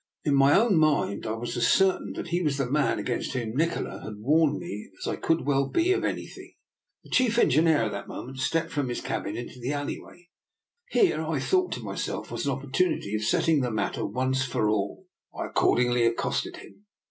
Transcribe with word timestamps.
In 0.23 0.33
my 0.33 0.57
own 0.59 0.77
mind 0.77 1.27
I 1.27 1.33
was 1.33 1.55
as 1.55 1.67
cer 1.67 1.99
tain 1.99 2.13
that 2.13 2.29
he 2.29 2.41
was 2.41 2.57
the 2.57 2.65
man 2.67 2.97
against 2.97 3.33
whom 3.33 3.53
Nikola 3.55 3.99
w^4^a 3.99 4.01
lOO 4.01 4.01
DR 4.01 4.07
NIKOLA'S 4.07 4.07
EXPERIMENT. 4.07 4.17
had 4.17 4.25
warned 4.25 4.57
me 4.57 4.89
as 4.99 5.07
I 5.07 5.15
could 5.15 5.45
well 5.45 5.69
be 5.69 5.91
of 5.93 6.03
anything. 6.03 6.53
The 7.03 7.09
chief 7.11 7.37
engineer 7.37 7.77
at 7.83 7.91
that 7.91 8.07
moment 8.07 8.39
stepped 8.39 8.71
from 8.71 8.89
his 8.89 9.01
cabin 9.01 9.37
into 9.37 9.59
the 9.59 9.73
alleyway. 9.73 10.29
Here, 10.89 11.21
I 11.21 11.39
thought 11.39 11.71
to 11.73 11.83
myself; 11.83 12.31
was 12.31 12.47
an 12.47 12.51
opportunity 12.51 13.15
of 13.15 13.23
set 13.23 13.43
tling 13.43 13.61
the 13.61 13.69
matter 13.69 14.03
once 14.03 14.43
for 14.43 14.69
all. 14.71 15.05
I 15.39 15.45
accordingly 15.45 16.07
accosted 16.07 16.57
him. 16.57 16.87